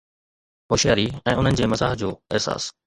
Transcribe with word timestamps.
هوشياري 0.71 1.05
۽ 1.35 1.37
انهن 1.37 1.61
جي 1.61 1.71
مزاح 1.75 1.93
جو 2.03 2.15
احساس 2.31 2.73